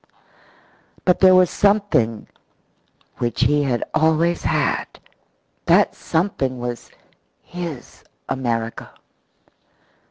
But 1.05 1.19
there 1.19 1.35
was 1.35 1.51
something 1.51 2.27
which 3.17 3.41
he 3.41 3.61
had 3.61 3.83
always 3.93 4.41
had 4.41 4.87
that 5.65 5.93
something 5.93 6.57
was 6.59 6.89
his 7.43 8.03
America. 8.27 8.91